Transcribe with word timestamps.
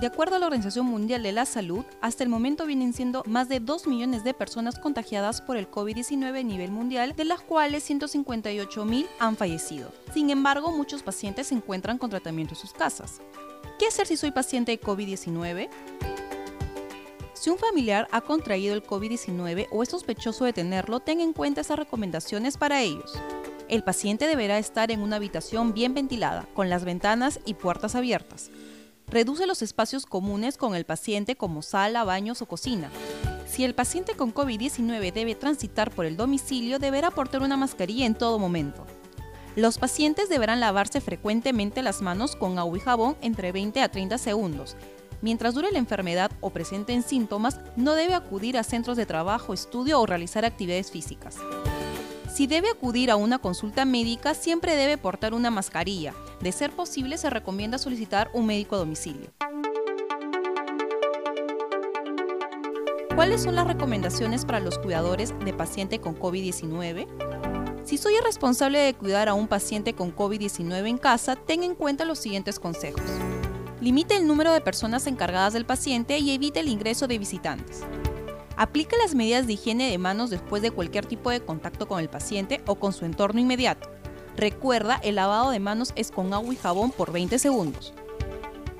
De 0.00 0.06
acuerdo 0.06 0.36
a 0.36 0.38
la 0.38 0.46
Organización 0.46 0.86
Mundial 0.86 1.22
de 1.22 1.32
la 1.32 1.44
Salud, 1.44 1.84
hasta 2.00 2.24
el 2.24 2.30
momento 2.30 2.64
vienen 2.64 2.94
siendo 2.94 3.22
más 3.26 3.50
de 3.50 3.60
2 3.60 3.86
millones 3.86 4.24
de 4.24 4.32
personas 4.32 4.78
contagiadas 4.78 5.42
por 5.42 5.58
el 5.58 5.70
COVID-19 5.70 6.40
a 6.40 6.42
nivel 6.42 6.70
mundial, 6.70 7.14
de 7.14 7.26
las 7.26 7.42
cuales 7.42 7.82
158 7.84 8.84
mil 8.86 9.06
han 9.18 9.36
fallecido. 9.36 9.92
Sin 10.14 10.30
embargo, 10.30 10.70
muchos 10.72 11.02
pacientes 11.02 11.48
se 11.48 11.54
encuentran 11.54 11.98
con 11.98 12.08
tratamiento 12.08 12.54
en 12.54 12.60
sus 12.60 12.72
casas. 12.72 13.20
¿Qué 13.78 13.88
hacer 13.88 14.06
si 14.06 14.16
soy 14.16 14.30
paciente 14.30 14.72
de 14.72 14.80
COVID-19? 14.80 15.68
Si 17.34 17.50
un 17.50 17.58
familiar 17.58 18.08
ha 18.10 18.22
contraído 18.22 18.72
el 18.72 18.82
COVID-19 18.82 19.66
o 19.70 19.82
es 19.82 19.90
sospechoso 19.90 20.46
de 20.46 20.54
tenerlo, 20.54 21.00
tenga 21.00 21.24
en 21.24 21.34
cuenta 21.34 21.60
esas 21.60 21.78
recomendaciones 21.78 22.56
para 22.56 22.80
ellos. 22.80 23.12
El 23.68 23.84
paciente 23.84 24.26
deberá 24.26 24.58
estar 24.58 24.90
en 24.90 25.02
una 25.02 25.16
habitación 25.16 25.74
bien 25.74 25.92
ventilada, 25.92 26.48
con 26.54 26.70
las 26.70 26.86
ventanas 26.86 27.38
y 27.44 27.52
puertas 27.52 27.94
abiertas. 27.94 28.50
Reduce 29.10 29.46
los 29.48 29.60
espacios 29.60 30.06
comunes 30.06 30.56
con 30.56 30.76
el 30.76 30.84
paciente 30.84 31.34
como 31.34 31.62
sala, 31.62 32.04
baños 32.04 32.42
o 32.42 32.46
cocina. 32.46 32.90
Si 33.46 33.64
el 33.64 33.74
paciente 33.74 34.14
con 34.14 34.32
COVID-19 34.32 35.12
debe 35.12 35.34
transitar 35.34 35.90
por 35.90 36.06
el 36.06 36.16
domicilio, 36.16 36.78
deberá 36.78 37.10
portar 37.10 37.42
una 37.42 37.56
mascarilla 37.56 38.06
en 38.06 38.14
todo 38.14 38.38
momento. 38.38 38.86
Los 39.56 39.78
pacientes 39.78 40.28
deberán 40.28 40.60
lavarse 40.60 41.00
frecuentemente 41.00 41.82
las 41.82 42.02
manos 42.02 42.36
con 42.36 42.56
agua 42.60 42.78
y 42.78 42.80
jabón 42.80 43.16
entre 43.20 43.50
20 43.50 43.82
a 43.82 43.90
30 43.90 44.16
segundos. 44.16 44.76
Mientras 45.22 45.54
dure 45.54 45.72
la 45.72 45.78
enfermedad 45.78 46.30
o 46.40 46.50
presenten 46.50 47.02
síntomas, 47.02 47.58
no 47.74 47.94
debe 47.94 48.14
acudir 48.14 48.56
a 48.56 48.62
centros 48.62 48.96
de 48.96 49.06
trabajo, 49.06 49.52
estudio 49.52 50.00
o 50.00 50.06
realizar 50.06 50.44
actividades 50.44 50.92
físicas. 50.92 51.36
Si 52.32 52.46
debe 52.46 52.70
acudir 52.70 53.10
a 53.10 53.16
una 53.16 53.38
consulta 53.38 53.84
médica, 53.84 54.34
siempre 54.34 54.76
debe 54.76 54.96
portar 54.96 55.34
una 55.34 55.50
mascarilla. 55.50 56.14
De 56.40 56.52
ser 56.52 56.70
posible, 56.70 57.18
se 57.18 57.28
recomienda 57.28 57.76
solicitar 57.76 58.30
un 58.32 58.46
médico 58.46 58.76
a 58.76 58.78
domicilio. 58.78 59.30
¿Cuáles 63.16 63.42
son 63.42 63.56
las 63.56 63.66
recomendaciones 63.66 64.44
para 64.44 64.60
los 64.60 64.78
cuidadores 64.78 65.34
de 65.44 65.52
paciente 65.52 65.98
con 65.98 66.16
COVID-19? 66.16 67.06
Si 67.84 67.98
soy 67.98 68.14
responsable 68.24 68.78
de 68.78 68.94
cuidar 68.94 69.28
a 69.28 69.34
un 69.34 69.48
paciente 69.48 69.94
con 69.94 70.14
COVID-19 70.14 70.88
en 70.88 70.98
casa, 70.98 71.34
ten 71.34 71.64
en 71.64 71.74
cuenta 71.74 72.04
los 72.04 72.20
siguientes 72.20 72.60
consejos. 72.60 73.02
Limite 73.80 74.16
el 74.16 74.26
número 74.26 74.52
de 74.52 74.60
personas 74.60 75.06
encargadas 75.06 75.52
del 75.52 75.66
paciente 75.66 76.18
y 76.18 76.30
evite 76.30 76.60
el 76.60 76.68
ingreso 76.68 77.08
de 77.08 77.18
visitantes. 77.18 77.82
Aplica 78.56 78.96
las 78.96 79.14
medidas 79.14 79.46
de 79.46 79.54
higiene 79.54 79.90
de 79.90 79.98
manos 79.98 80.30
después 80.30 80.62
de 80.62 80.70
cualquier 80.70 81.06
tipo 81.06 81.30
de 81.30 81.40
contacto 81.40 81.88
con 81.88 82.00
el 82.00 82.08
paciente 82.08 82.60
o 82.66 82.74
con 82.74 82.92
su 82.92 83.04
entorno 83.04 83.40
inmediato. 83.40 83.90
Recuerda, 84.36 85.00
el 85.02 85.16
lavado 85.16 85.50
de 85.50 85.60
manos 85.60 85.92
es 85.96 86.10
con 86.10 86.32
agua 86.32 86.52
y 86.52 86.56
jabón 86.56 86.90
por 86.90 87.12
20 87.12 87.38
segundos. 87.38 87.92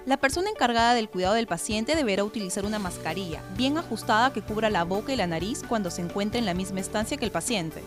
La 0.07 0.17
persona 0.17 0.51
encargada 0.51 0.95
del 0.95 1.09
cuidado 1.09 1.35
del 1.35 1.47
paciente 1.47 1.95
deberá 1.95 2.25
utilizar 2.25 2.65
una 2.65 2.79
mascarilla 2.79 3.43
bien 3.57 3.79
ajustada 3.79 4.33
que 4.33 4.43
cubra 4.43 4.71
la 4.71 4.85
boca 4.85 5.13
y 5.13 5.17
la 5.17 5.27
nariz 5.27 5.63
cuando 5.69 5.91
se 5.91 6.03
encuentre 6.03 6.39
en 6.39 6.47
la 6.47 6.55
misma 6.55 6.81
estancia 6.81 7.17
que 7.17 7.25
el 7.25 7.31
paciente. 7.31 7.83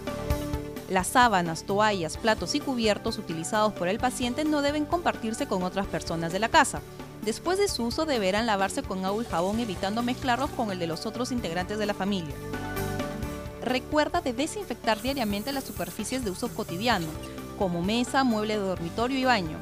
Las 0.90 1.08
sábanas, 1.08 1.64
toallas, 1.64 2.18
platos 2.18 2.54
y 2.56 2.60
cubiertos 2.60 3.18
utilizados 3.18 3.74
por 3.74 3.88
el 3.88 3.98
paciente 3.98 4.46
no 4.46 4.62
deben 4.62 4.86
compartirse 4.86 5.48
con 5.48 5.64
otras 5.64 5.88
personas 5.88 6.32
de 6.32 6.40
la 6.40 6.50
casa. 6.50 6.82
Después 7.26 7.58
de 7.58 7.70
su 7.70 7.86
uso 7.86 8.06
deberán 8.06 8.46
lavarse 8.46 8.84
con 8.84 9.06
agua 9.06 9.24
y 9.24 9.26
jabón 9.26 9.60
evitando 9.60 10.04
mezclarlos 10.04 10.50
con 10.50 10.72
el 10.72 10.80
de 10.80 10.88
los 10.88 11.06
otros 11.06 11.32
integrantes 11.32 11.78
de 11.78 11.86
la 11.86 11.94
familia. 11.94 12.36
Recuerda 13.62 14.20
de 14.20 14.34
desinfectar 14.34 15.02
diariamente 15.02 15.54
las 15.54 15.64
superficies 15.64 16.26
de 16.26 16.32
uso 16.32 16.50
cotidiano, 16.50 17.08
como 17.58 17.82
mesa, 17.82 18.26
mueble 18.26 18.56
de 18.56 18.64
dormitorio 18.64 19.18
y 19.18 19.24
baño. 19.24 19.58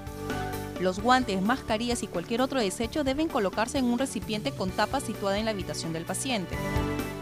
Los 0.79 0.99
guantes, 0.99 1.39
mascarillas 1.43 2.01
y 2.01 2.07
cualquier 2.07 2.41
otro 2.41 2.59
desecho 2.59 3.03
deben 3.03 3.27
colocarse 3.27 3.77
en 3.77 3.85
un 3.85 3.99
recipiente 3.99 4.51
con 4.51 4.71
tapa 4.71 4.99
situada 4.99 5.37
en 5.37 5.45
la 5.45 5.51
habitación 5.51 5.93
del 5.93 6.05
paciente. 6.05 6.57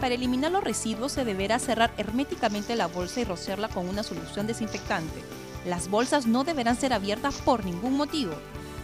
Para 0.00 0.14
eliminar 0.14 0.50
los 0.50 0.64
residuos 0.64 1.12
se 1.12 1.26
deberá 1.26 1.58
cerrar 1.58 1.92
herméticamente 1.98 2.76
la 2.76 2.86
bolsa 2.86 3.20
y 3.20 3.24
rociarla 3.24 3.68
con 3.68 3.86
una 3.86 4.02
solución 4.02 4.46
desinfectante. 4.46 5.20
Las 5.66 5.90
bolsas 5.90 6.26
no 6.26 6.44
deberán 6.44 6.80
ser 6.80 6.94
abiertas 6.94 7.34
por 7.44 7.66
ningún 7.66 7.98
motivo. 7.98 8.32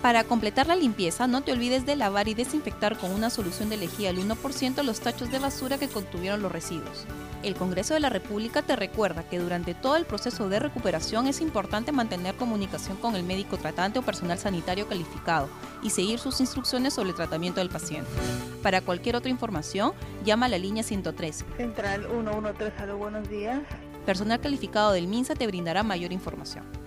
Para 0.03 0.25
completar 0.25 0.67
la 0.67 0.77
limpieza, 0.77 1.27
no 1.27 1.43
te 1.43 1.53
olvides 1.53 1.85
de 1.85 1.97
lavar 1.97 2.29
y 2.29 2.35
desinfectar 2.35 2.97
con 2.97 3.11
una 3.11 3.31
solución 3.31 3.69
de 3.69 3.77
lejía 3.77 4.11
al 4.11 4.19
1% 4.19 4.83
los 4.83 5.01
tachos 5.01 5.31
de 5.31 5.39
basura 5.39 5.79
que 5.79 5.89
contuvieron 5.89 6.43
los 6.43 6.53
residuos. 6.53 7.07
El 7.43 7.55
Congreso 7.55 7.95
de 7.95 8.01
la 8.01 8.09
República 8.09 8.63
te 8.63 8.77
recuerda 8.77 9.23
que 9.29 9.39
durante 9.39 9.75
todo 9.75 9.97
el 9.97 10.05
proceso 10.05 10.49
de 10.49 10.59
recuperación 10.59 11.27
es 11.27 11.41
importante 11.41 11.93
mantener 11.93 12.37
comunicación 12.37 12.97
con 12.97 13.15
el 13.15 13.25
médico 13.25 13.57
tratante 13.57 13.99
o 13.99 14.03
personal 14.03 14.39
sanitario 14.39 14.87
calificado 14.89 15.49
y 15.83 15.91
seguir 15.91 16.19
sus 16.19 16.41
instrucciones 16.41 16.95
sobre 16.95 17.11
el 17.11 17.17
tratamiento 17.17 17.61
del 17.61 17.69
paciente. 17.69 18.11
Para 18.63 18.81
cualquier 18.81 19.17
otra 19.17 19.31
información, 19.31 19.93
llama 20.25 20.47
a 20.47 20.49
la 20.51 20.59
línea 20.59 20.83
113. 20.83 21.45
Central 21.57 22.07
113, 22.11 22.93
buenos 22.93 23.29
días. 23.29 23.61
Personal 24.05 24.41
calificado 24.41 24.93
del 24.93 25.09
MINSA 25.09 25.35
te 25.35 25.47
brindará 25.47 25.83
mayor 25.83 26.13
información. 26.13 26.86